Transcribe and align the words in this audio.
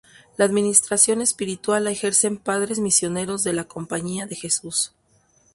La 0.35 0.45
administración 0.45 1.21
espiritual 1.21 1.83
la 1.83 1.91
ejercen 1.91 2.37
padres 2.39 2.79
misioneros 2.79 3.43
de 3.43 3.53
la 3.53 3.65
Compañía 3.65 4.25
de 4.25 4.35
Jesús. 4.35 4.93